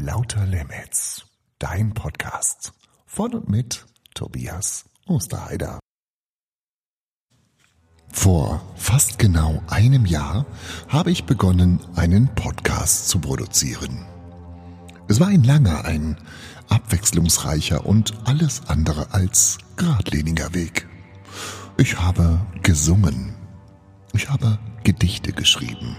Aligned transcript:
Lauter 0.00 0.46
Limits, 0.46 1.26
dein 1.58 1.92
Podcast 1.92 2.72
von 3.04 3.34
und 3.34 3.48
mit 3.48 3.84
Tobias 4.14 4.84
Osterheider. 5.08 5.80
Vor 8.12 8.62
fast 8.76 9.18
genau 9.18 9.60
einem 9.66 10.06
Jahr 10.06 10.46
habe 10.86 11.10
ich 11.10 11.24
begonnen, 11.24 11.80
einen 11.96 12.32
Podcast 12.36 13.08
zu 13.08 13.18
produzieren. 13.18 14.06
Es 15.08 15.18
war 15.18 15.26
ein 15.26 15.42
langer, 15.42 15.84
ein 15.84 16.16
abwechslungsreicher 16.68 17.84
und 17.84 18.14
alles 18.24 18.68
andere 18.68 19.12
als 19.12 19.58
geradliniger 19.74 20.54
Weg. 20.54 20.86
Ich 21.76 21.98
habe 21.98 22.38
gesungen. 22.62 23.34
Ich 24.12 24.30
habe 24.30 24.60
Gedichte 24.84 25.32
geschrieben. 25.32 25.96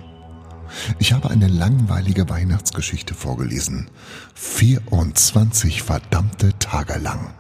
Ich 0.98 1.14
habe 1.14 1.30
eine 1.30 1.48
langweilige 1.48 2.30
Weihnachtsgeschichte 2.30 3.14
vorgelesen. 3.14 3.90
24 4.36 5.82
verdammte 5.84 6.58
Tage 6.60 6.98
lang. 7.00 7.34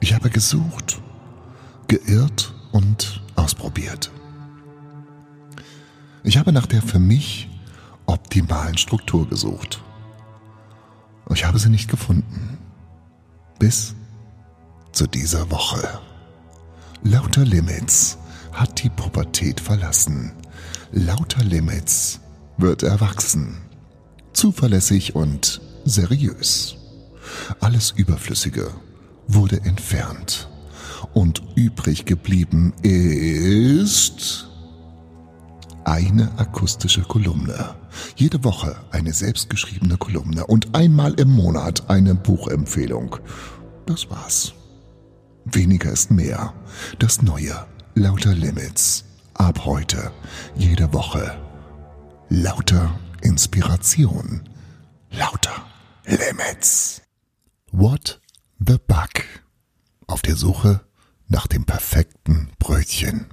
Ich 0.00 0.14
habe 0.14 0.30
gesucht, 0.30 1.00
geirrt 1.88 2.54
und 2.72 3.22
ausprobiert. 3.36 4.10
Ich 6.24 6.38
habe 6.38 6.52
nach 6.52 6.66
der 6.66 6.82
für 6.82 6.98
mich 6.98 7.48
optimalen 8.06 8.78
Struktur 8.78 9.28
gesucht. 9.28 9.82
Ich 11.32 11.44
habe 11.44 11.58
sie 11.58 11.70
nicht 11.70 11.90
gefunden. 11.90 12.58
Bis 13.58 13.94
zu 14.92 15.06
dieser 15.06 15.50
Woche. 15.50 16.00
Lauter 17.02 17.44
Limits 17.44 18.18
hat 18.52 18.82
die 18.82 18.90
Pubertät 18.90 19.60
verlassen. 19.60 20.32
Lauter 20.92 21.42
Limits 21.44 22.20
wird 22.58 22.82
erwachsen. 22.82 23.56
Zuverlässig 24.32 25.14
und 25.14 25.60
seriös. 25.84 26.76
Alles 27.60 27.92
Überflüssige 27.92 28.70
wurde 29.28 29.60
entfernt. 29.62 30.48
Und 31.14 31.42
übrig 31.56 32.04
geblieben 32.04 32.72
ist 32.82 34.48
eine 35.84 36.30
akustische 36.38 37.02
Kolumne. 37.02 37.74
Jede 38.16 38.44
Woche 38.44 38.76
eine 38.90 39.12
selbstgeschriebene 39.12 39.96
Kolumne 39.96 40.46
und 40.46 40.74
einmal 40.74 41.14
im 41.14 41.30
Monat 41.30 41.90
eine 41.90 42.14
Buchempfehlung. 42.14 43.16
Das 43.86 44.08
war's. 44.10 44.52
Weniger 45.44 45.90
ist 45.90 46.10
mehr. 46.10 46.54
Das 46.98 47.22
Neue. 47.22 47.66
Lauter 47.94 48.34
Limits. 48.34 49.04
Ab 49.34 49.64
heute. 49.64 50.12
Jede 50.56 50.92
Woche. 50.92 51.38
Lauter 52.28 52.98
Inspiration. 53.22 54.48
Lauter 55.10 55.66
Limits. 56.06 57.02
What 57.70 58.20
the 58.58 58.76
Bug. 58.86 59.24
Auf 60.06 60.22
der 60.22 60.36
Suche 60.36 60.80
nach 61.28 61.46
dem 61.46 61.64
perfekten 61.64 62.50
Brötchen. 62.58 63.26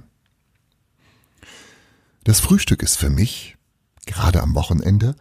Das 2.24 2.40
Frühstück 2.40 2.82
ist 2.82 2.96
für 2.96 3.10
mich, 3.10 3.56
gerade 4.06 4.42
am 4.42 4.54
Wochenende, 4.54 5.16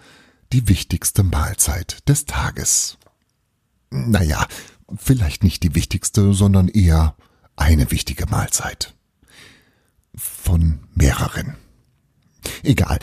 die 0.54 0.68
wichtigste 0.68 1.24
Mahlzeit 1.24 2.08
des 2.08 2.26
Tages. 2.26 2.98
Naja, 3.90 4.48
vielleicht 4.98 5.44
nicht 5.44 5.64
die 5.64 5.76
wichtigste, 5.76 6.34
sondern 6.34 6.68
eher 6.68 7.16
eine 7.56 7.92
wichtige 7.92 8.26
Mahlzeit. 8.26 8.96
Von 10.50 10.80
mehreren. 10.96 11.58
Egal, 12.64 12.98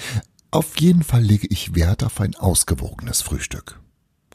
auf 0.50 0.80
jeden 0.80 1.04
Fall 1.04 1.22
lege 1.22 1.46
ich 1.46 1.76
Wert 1.76 2.02
auf 2.02 2.20
ein 2.20 2.34
ausgewogenes 2.34 3.22
Frühstück. 3.22 3.80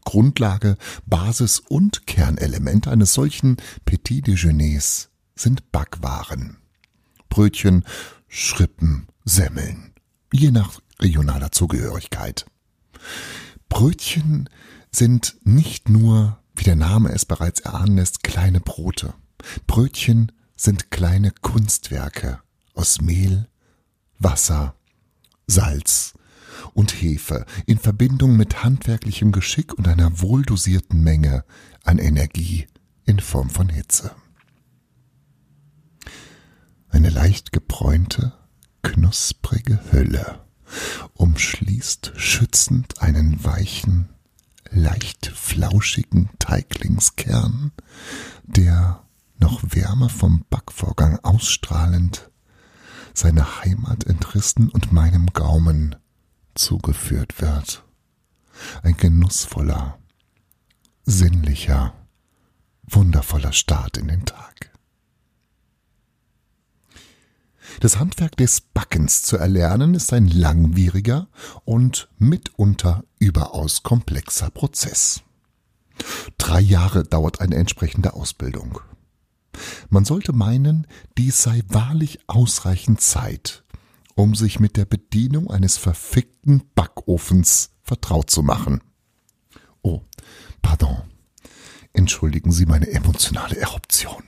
Grundlage, 0.05 0.77
Basis 1.05 1.59
und 1.59 2.07
Kernelement 2.07 2.87
eines 2.87 3.13
solchen 3.13 3.57
Petit 3.83 4.27
Déjeuners 4.27 5.09
sind 5.35 5.73
Backwaren. 5.73 6.55
Brötchen, 7.27 7.83
Schrippen, 8.29 9.09
Semmeln, 9.25 9.91
je 10.31 10.51
nach 10.51 10.79
regionaler 11.01 11.51
Zugehörigkeit. 11.51 12.45
Brötchen 13.67 14.50
sind 14.89 15.35
nicht 15.44 15.89
nur, 15.89 16.39
wie 16.55 16.63
der 16.63 16.77
Name 16.77 17.11
es 17.11 17.25
bereits 17.25 17.59
erahnen 17.59 17.97
lässt, 17.97 18.23
kleine 18.23 18.61
Brote. 18.61 19.13
Brötchen 19.67 20.31
sind 20.55 20.91
kleine 20.91 21.31
Kunstwerke 21.41 22.39
aus 22.73 23.01
Mehl, 23.01 23.47
Wasser, 24.19 24.75
Salz 25.47 26.13
und 26.73 26.91
Hefe 27.01 27.45
in 27.65 27.77
Verbindung 27.77 28.37
mit 28.37 28.63
handwerklichem 28.63 29.31
Geschick 29.31 29.73
und 29.73 29.87
einer 29.87 30.21
wohldosierten 30.21 31.03
Menge 31.03 31.43
an 31.83 31.97
Energie 31.97 32.67
in 33.05 33.19
Form 33.19 33.49
von 33.49 33.69
Hitze. 33.69 34.15
Eine 36.89 37.09
leicht 37.09 37.51
gebräunte, 37.51 38.33
knusprige 38.81 39.79
Hülle 39.91 40.39
umschließt 41.15 42.13
schützend 42.15 43.01
einen 43.01 43.43
weichen, 43.43 44.09
leicht 44.69 45.27
flauschigen 45.27 46.29
Teiglingskern, 46.39 47.71
der 48.43 49.03
noch 49.38 49.61
Wärme 49.63 50.09
vom 50.09 50.45
Backvorgang 50.49 51.19
ausstrahlend 51.23 52.31
seiner 53.13 53.61
Heimat 53.61 54.05
entrissen 54.05 54.69
und 54.69 54.91
meinem 54.91 55.27
Gaumen 55.27 55.95
zugeführt 56.55 57.41
wird. 57.41 57.83
Ein 58.83 58.97
genussvoller, 58.97 59.97
sinnlicher, 61.03 61.94
wundervoller 62.83 63.53
Start 63.53 63.97
in 63.97 64.07
den 64.07 64.25
Tag. 64.25 64.71
Das 67.79 67.97
Handwerk 67.97 68.35
des 68.38 68.61
Backens 68.61 69.23
zu 69.23 69.38
erlernen 69.38 69.95
ist 69.95 70.11
ein 70.13 70.27
langwieriger 70.27 71.27
und 71.63 72.09
mitunter 72.17 73.03
überaus 73.17 73.83
komplexer 73.83 74.50
Prozess. 74.50 75.21
Drei 76.38 76.59
Jahre 76.59 77.03
dauert 77.03 77.39
eine 77.39 77.55
entsprechende 77.55 78.13
Ausbildung. 78.13 78.81
Man 79.94 80.06
sollte 80.06 80.31
meinen, 80.31 80.88
dies 81.18 81.44
sei 81.44 81.63
wahrlich 81.68 82.19
ausreichend 82.28 83.02
Zeit, 83.02 83.66
um 84.16 84.35
sich 84.35 84.57
mit 84.62 84.78
der 84.78 84.85
Bedienung 84.85 85.52
eines 85.52 85.75
verfickten 85.75 86.63
Backofens 86.75 87.72
vertraut 87.84 88.31
zu 88.31 88.41
machen. 88.41 88.81
Oh, 89.81 90.00
pardon. 90.62 91.01
Entschuldigen 91.91 92.53
Sie 92.53 92.66
meine 92.66 92.90
emotionale 92.90 93.57
Eruption. 93.57 94.24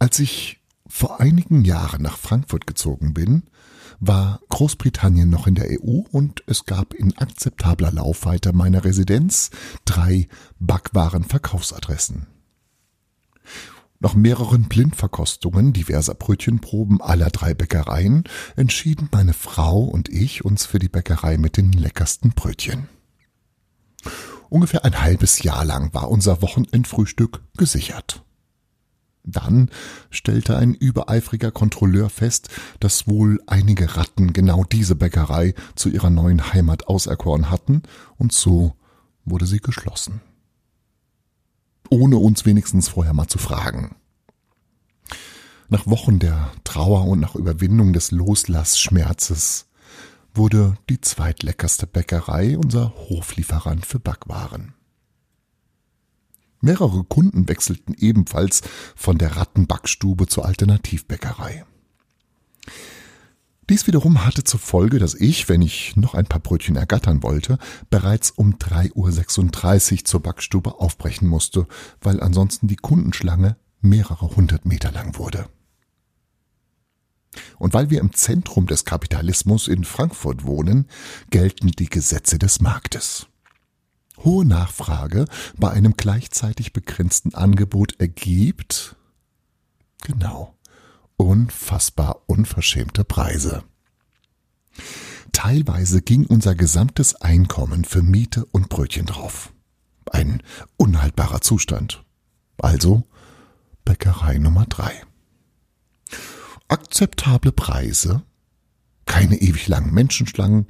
Als 0.00 0.18
ich 0.18 0.58
vor 0.88 1.20
einigen 1.20 1.64
Jahren 1.64 2.02
nach 2.02 2.18
Frankfurt 2.18 2.66
gezogen 2.66 3.14
bin, 3.14 3.44
war 4.00 4.40
Großbritannien 4.48 5.30
noch 5.30 5.46
in 5.46 5.54
der 5.54 5.68
EU 5.70 6.00
und 6.10 6.42
es 6.48 6.66
gab 6.66 6.94
in 6.94 7.16
akzeptabler 7.16 7.92
Laufweite 7.92 8.52
meiner 8.52 8.84
Residenz 8.84 9.50
drei 9.84 10.26
Backwarenverkaufsadressen. 10.58 12.26
Nach 14.00 14.14
mehreren 14.14 14.64
Blindverkostungen 14.64 15.72
diverser 15.72 16.14
Brötchenproben 16.14 17.00
aller 17.00 17.30
drei 17.30 17.54
Bäckereien 17.54 18.24
entschieden 18.56 19.08
meine 19.12 19.32
Frau 19.32 19.84
und 19.84 20.08
ich 20.08 20.44
uns 20.44 20.66
für 20.66 20.80
die 20.80 20.88
Bäckerei 20.88 21.38
mit 21.38 21.56
den 21.56 21.70
leckersten 21.70 22.32
Brötchen. 22.32 22.88
Ungefähr 24.48 24.84
ein 24.84 25.00
halbes 25.00 25.44
Jahr 25.44 25.64
lang 25.64 25.94
war 25.94 26.10
unser 26.10 26.42
Wochenendfrühstück 26.42 27.42
gesichert. 27.56 28.24
Dann 29.24 29.70
stellte 30.10 30.56
ein 30.56 30.74
übereifriger 30.74 31.52
Kontrolleur 31.52 32.10
fest, 32.10 32.48
dass 32.80 33.06
wohl 33.06 33.40
einige 33.46 33.96
Ratten 33.96 34.32
genau 34.32 34.64
diese 34.64 34.96
Bäckerei 34.96 35.54
zu 35.76 35.88
ihrer 35.88 36.10
neuen 36.10 36.52
Heimat 36.52 36.88
auserkoren 36.88 37.50
hatten, 37.50 37.82
und 38.18 38.32
so 38.32 38.74
wurde 39.24 39.46
sie 39.46 39.60
geschlossen. 39.60 40.20
Ohne 41.92 42.16
uns 42.16 42.46
wenigstens 42.46 42.88
vorher 42.88 43.12
mal 43.12 43.26
zu 43.26 43.36
fragen. 43.36 43.96
Nach 45.68 45.86
Wochen 45.86 46.18
der 46.18 46.50
Trauer 46.64 47.06
und 47.06 47.20
nach 47.20 47.34
Überwindung 47.34 47.92
des 47.92 48.12
Loslassschmerzes 48.12 49.66
wurde 50.32 50.78
die 50.88 51.02
zweitleckerste 51.02 51.86
Bäckerei 51.86 52.56
unser 52.56 52.94
Hoflieferant 52.96 53.84
für 53.84 53.98
Backwaren. 53.98 54.72
Mehrere 56.62 57.04
Kunden 57.04 57.46
wechselten 57.46 57.94
ebenfalls 57.98 58.62
von 58.96 59.18
der 59.18 59.36
Rattenbackstube 59.36 60.28
zur 60.28 60.46
Alternativbäckerei. 60.46 61.66
Dies 63.72 63.86
wiederum 63.86 64.26
hatte 64.26 64.44
zur 64.44 64.60
Folge, 64.60 64.98
dass 64.98 65.14
ich, 65.14 65.48
wenn 65.48 65.62
ich 65.62 65.96
noch 65.96 66.12
ein 66.12 66.26
paar 66.26 66.40
Brötchen 66.40 66.76
ergattern 66.76 67.22
wollte, 67.22 67.56
bereits 67.88 68.30
um 68.30 68.56
3.36 68.56 69.92
Uhr 69.92 70.04
zur 70.04 70.20
Backstube 70.20 70.78
aufbrechen 70.78 71.26
musste, 71.26 71.66
weil 72.02 72.20
ansonsten 72.20 72.68
die 72.68 72.76
Kundenschlange 72.76 73.56
mehrere 73.80 74.36
hundert 74.36 74.66
Meter 74.66 74.92
lang 74.92 75.16
wurde. 75.16 75.46
Und 77.56 77.72
weil 77.72 77.88
wir 77.88 78.00
im 78.00 78.12
Zentrum 78.12 78.66
des 78.66 78.84
Kapitalismus 78.84 79.68
in 79.68 79.84
Frankfurt 79.84 80.44
wohnen, 80.44 80.86
gelten 81.30 81.68
die 81.68 81.88
Gesetze 81.88 82.38
des 82.38 82.60
Marktes. 82.60 83.26
Hohe 84.18 84.44
Nachfrage 84.44 85.24
bei 85.56 85.70
einem 85.70 85.94
gleichzeitig 85.96 86.74
begrenzten 86.74 87.34
Angebot 87.34 87.98
ergibt, 87.98 88.96
genau, 90.02 90.58
unfassbar 91.16 92.22
unverschämte 92.26 93.04
Preise. 93.04 93.64
Teilweise 95.32 96.02
ging 96.02 96.26
unser 96.26 96.54
gesamtes 96.54 97.14
Einkommen 97.16 97.84
für 97.84 98.02
Miete 98.02 98.44
und 98.46 98.68
Brötchen 98.68 99.06
drauf. 99.06 99.52
Ein 100.10 100.42
unhaltbarer 100.76 101.40
Zustand. 101.40 102.04
Also 102.58 103.02
Bäckerei 103.84 104.38
Nummer 104.38 104.66
drei. 104.66 104.92
Akzeptable 106.68 107.52
Preise, 107.52 108.22
keine 109.06 109.36
ewig 109.36 109.68
langen 109.68 109.92
Menschenschlangen, 109.92 110.66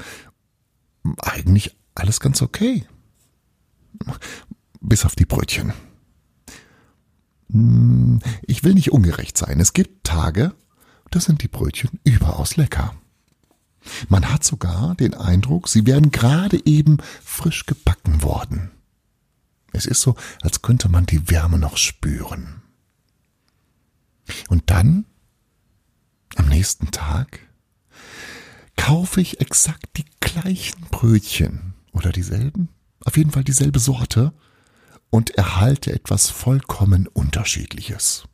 eigentlich 1.18 1.76
alles 1.94 2.20
ganz 2.20 2.42
okay. 2.42 2.86
Bis 4.80 5.04
auf 5.04 5.14
die 5.14 5.26
Brötchen. 5.26 5.72
Hm, 7.52 8.20
ich 8.42 8.64
will 8.64 8.74
nicht 8.74 8.92
ungerecht 8.92 9.36
sein. 9.36 9.60
Es 9.60 9.72
gibt 9.72 10.04
Tage, 10.04 10.54
da 11.10 11.20
sind 11.20 11.42
die 11.42 11.48
Brötchen 11.48 12.00
überaus 12.04 12.56
lecker. 12.56 12.94
Man 14.08 14.30
hat 14.30 14.44
sogar 14.44 14.94
den 14.94 15.14
Eindruck, 15.14 15.68
sie 15.68 15.86
wären 15.86 16.10
gerade 16.10 16.64
eben 16.66 16.98
frisch 17.22 17.66
gebacken 17.66 18.22
worden. 18.22 18.70
Es 19.72 19.86
ist 19.86 20.00
so, 20.00 20.14
als 20.42 20.62
könnte 20.62 20.88
man 20.88 21.06
die 21.06 21.30
Wärme 21.30 21.58
noch 21.58 21.76
spüren. 21.76 22.62
Und 24.48 24.70
dann, 24.70 25.04
am 26.36 26.48
nächsten 26.48 26.90
Tag, 26.90 27.40
kaufe 28.76 29.20
ich 29.20 29.40
exakt 29.40 29.96
die 29.96 30.04
gleichen 30.20 30.82
Brötchen 30.90 31.74
oder 31.92 32.12
dieselben, 32.12 32.68
auf 33.04 33.16
jeden 33.16 33.30
Fall 33.30 33.44
dieselbe 33.44 33.78
Sorte 33.78 34.32
und 35.12 35.30
erhalte 35.32 35.92
etwas 35.92 36.30
vollkommen 36.30 37.06
Unterschiedliches. 37.06 38.24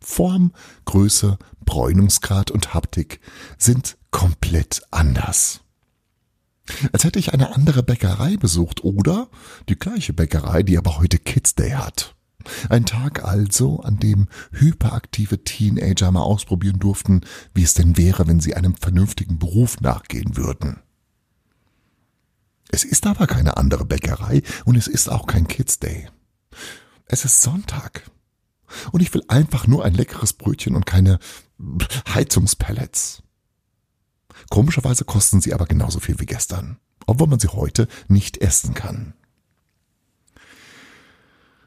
Form, 0.00 0.52
Größe, 0.84 1.38
Bräunungsgrad 1.64 2.50
und 2.50 2.74
Haptik 2.74 3.20
sind 3.56 3.96
komplett 4.10 4.82
anders. 4.90 5.62
Als 6.92 7.04
hätte 7.04 7.18
ich 7.18 7.32
eine 7.32 7.54
andere 7.54 7.82
Bäckerei 7.82 8.36
besucht 8.36 8.84
oder 8.84 9.28
die 9.70 9.78
gleiche 9.78 10.12
Bäckerei, 10.12 10.62
die 10.62 10.76
aber 10.76 10.98
heute 10.98 11.18
Kids 11.18 11.54
Day 11.54 11.70
hat. 11.70 12.14
Ein 12.68 12.84
Tag 12.84 13.24
also, 13.24 13.80
an 13.80 13.98
dem 13.98 14.28
hyperaktive 14.52 15.42
Teenager 15.42 16.12
mal 16.12 16.20
ausprobieren 16.22 16.78
durften, 16.78 17.22
wie 17.54 17.62
es 17.62 17.72
denn 17.72 17.96
wäre, 17.96 18.26
wenn 18.26 18.40
sie 18.40 18.54
einem 18.54 18.74
vernünftigen 18.74 19.38
Beruf 19.38 19.80
nachgehen 19.80 20.36
würden. 20.36 20.80
Es 22.68 22.84
ist 22.84 23.06
aber 23.06 23.26
keine 23.26 23.56
andere 23.56 23.86
Bäckerei 23.86 24.42
und 24.66 24.76
es 24.76 24.86
ist 24.86 25.08
auch 25.10 25.26
kein 25.26 25.48
Kids 25.48 25.78
Day. 25.78 26.10
Es 27.06 27.24
ist 27.24 27.42
Sonntag. 27.42 28.10
Und 28.92 29.00
ich 29.00 29.12
will 29.14 29.22
einfach 29.28 29.66
nur 29.66 29.84
ein 29.84 29.94
leckeres 29.94 30.32
Brötchen 30.32 30.74
und 30.74 30.86
keine 30.86 31.18
Heizungspellets. 32.12 33.22
Komischerweise 34.50 35.04
kosten 35.04 35.40
sie 35.40 35.54
aber 35.54 35.66
genauso 35.66 36.00
viel 36.00 36.18
wie 36.20 36.26
gestern, 36.26 36.78
obwohl 37.06 37.28
man 37.28 37.38
sie 37.38 37.48
heute 37.48 37.88
nicht 38.08 38.38
essen 38.38 38.74
kann. 38.74 39.14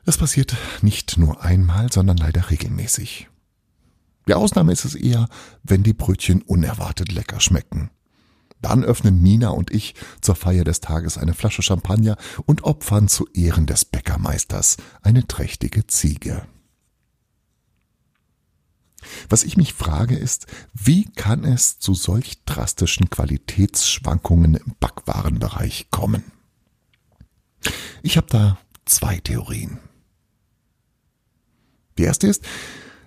Das 0.06 0.18
passiert 0.18 0.56
nicht 0.82 1.18
nur 1.18 1.44
einmal, 1.44 1.92
sondern 1.92 2.18
leider 2.18 2.50
regelmäßig. 2.50 3.28
Die 4.28 4.34
Ausnahme 4.34 4.72
ist 4.72 4.86
es 4.86 4.96
eher, 4.96 5.28
wenn 5.64 5.84
die 5.84 5.94
Brötchen 5.94 6.42
unerwartet 6.42 7.12
lecker 7.12 7.40
schmecken. 7.40 7.90
Dann 8.62 8.84
öffnen 8.84 9.22
Nina 9.22 9.50
und 9.50 9.72
ich 9.72 9.96
zur 10.22 10.36
Feier 10.36 10.64
des 10.64 10.82
Tages 10.82 11.18
eine 11.18 11.34
Flasche 11.34 11.62
Champagner 11.62 12.18
und 12.46 12.64
opfern 12.64 13.08
zu 13.08 13.28
Ehren 13.34 13.66
des 13.66 13.86
Bäckermeisters 13.86 14.78
eine 15.02 15.26
trächtige 15.28 15.88
Ziege. 15.88 16.46
Was 19.30 19.44
ich 19.44 19.56
mich 19.56 19.74
frage 19.74 20.18
ist, 20.18 20.48
wie 20.74 21.06
kann 21.06 21.46
es 21.46 21.80
zu 21.80 21.94
solch 21.94 22.44
drastischen 22.44 23.10
Qualitätsschwankungen 23.10 24.56
im 24.56 24.76
Backwarenbereich 24.80 25.88
kommen? 25.90 26.24
Ich 28.02 28.18
habe 28.18 28.28
da 28.30 28.58
zwei 28.86 29.18
Theorien. 29.20 29.80
Die 31.98 32.04
erste 32.04 32.28
ist, 32.28 32.44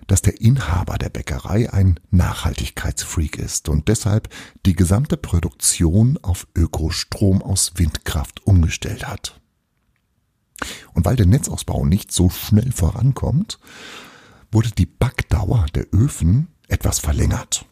dass 0.07 0.21
der 0.21 0.41
Inhaber 0.41 0.97
der 0.97 1.09
Bäckerei 1.09 1.71
ein 1.71 1.99
Nachhaltigkeitsfreak 2.11 3.37
ist 3.37 3.69
und 3.69 3.87
deshalb 3.87 4.29
die 4.65 4.75
gesamte 4.75 5.17
Produktion 5.17 6.19
auf 6.21 6.47
Ökostrom 6.55 7.41
aus 7.41 7.73
Windkraft 7.75 8.45
umgestellt 8.45 9.07
hat. 9.07 9.39
Und 10.93 11.05
weil 11.05 11.15
der 11.15 11.25
Netzausbau 11.25 11.85
nicht 11.85 12.11
so 12.11 12.29
schnell 12.29 12.71
vorankommt, 12.71 13.59
wurde 14.51 14.71
die 14.71 14.85
Backdauer 14.85 15.65
der 15.73 15.87
Öfen 15.93 16.47
etwas 16.67 16.99
verlängert. 16.99 17.65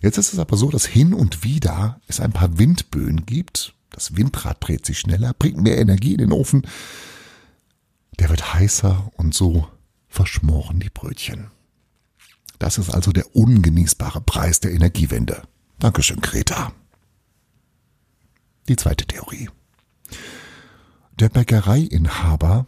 Jetzt 0.00 0.18
ist 0.18 0.32
es 0.32 0.38
aber 0.38 0.56
so, 0.56 0.70
dass 0.70 0.86
hin 0.86 1.14
und 1.14 1.44
wieder 1.44 2.00
es 2.06 2.20
ein 2.20 2.32
paar 2.32 2.58
Windböen 2.58 3.26
gibt. 3.26 3.74
Das 3.90 4.16
Windrad 4.16 4.58
dreht 4.60 4.86
sich 4.86 4.98
schneller, 4.98 5.34
bringt 5.34 5.58
mehr 5.58 5.78
Energie 5.78 6.12
in 6.12 6.18
den 6.18 6.32
Ofen. 6.32 6.66
Der 8.18 8.28
wird 8.30 8.54
heißer 8.54 9.10
und 9.16 9.34
so 9.34 9.68
verschmoren 10.14 10.78
die 10.78 10.90
Brötchen. 10.90 11.50
Das 12.58 12.78
ist 12.78 12.88
also 12.88 13.12
der 13.12 13.34
ungenießbare 13.34 14.20
Preis 14.20 14.60
der 14.60 14.72
Energiewende. 14.72 15.42
Dankeschön, 15.80 16.20
Greta. 16.20 16.72
Die 18.68 18.76
zweite 18.76 19.06
Theorie. 19.06 19.50
Der 21.18 21.28
Bäckereiinhaber 21.28 22.66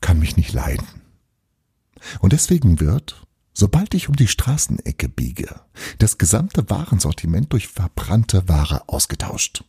kann 0.00 0.18
mich 0.18 0.36
nicht 0.36 0.52
leiden. 0.52 0.86
Und 2.20 2.32
deswegen 2.32 2.80
wird, 2.80 3.24
sobald 3.52 3.94
ich 3.94 4.08
um 4.08 4.16
die 4.16 4.28
Straßenecke 4.28 5.08
biege, 5.08 5.60
das 5.98 6.18
gesamte 6.18 6.68
Warensortiment 6.68 7.52
durch 7.52 7.68
verbrannte 7.68 8.48
Ware 8.48 8.88
ausgetauscht. 8.88 9.64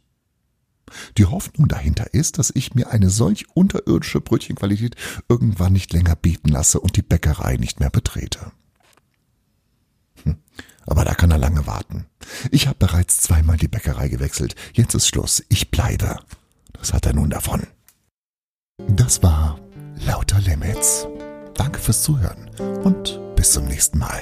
Die 1.18 1.26
Hoffnung 1.26 1.68
dahinter 1.68 2.14
ist, 2.14 2.38
dass 2.38 2.52
ich 2.54 2.76
mir 2.76 2.90
eine 2.92 3.10
solch 3.10 3.46
unterirdische 3.54 4.22
Brötchenqualität 4.22 4.96
irgendwann 5.28 5.74
nicht 5.74 5.94
länger 5.94 6.16
bieten 6.16 6.50
lasse 6.50 6.80
und 6.80 6.96
die 6.96 7.02
Bäckerei 7.02 7.58
nicht 7.58 7.80
mehr 7.80 7.90
betrete. 7.90 8.52
Hm, 10.24 10.38
aber 10.86 11.06
da 11.06 11.14
kann 11.14 11.32
er 11.32 11.38
lange 11.38 11.68
warten. 11.68 12.06
Ich 12.52 12.68
habe 12.68 12.78
bereits 12.80 13.22
zweimal 13.22 13.58
die 13.58 13.68
Bäckerei 13.68 14.10
gewechselt. 14.10 14.56
Jetzt 14.74 14.94
ist 14.96 15.08
Schluss. 15.08 15.44
Ich 15.50 15.72
bleibe. 15.72 16.20
Das 16.74 16.94
hat 16.94 17.06
er 17.06 17.14
nun 17.14 17.30
davon. 17.30 17.68
Das 18.88 19.22
war 19.24 19.60
Lauter 20.06 20.40
Limits. 20.40 21.08
Danke 21.56 21.80
fürs 21.80 22.04
Zuhören 22.04 22.50
und 22.84 23.20
bis 23.36 23.52
zum 23.52 23.66
nächsten 23.66 24.00
Mal. 24.00 24.22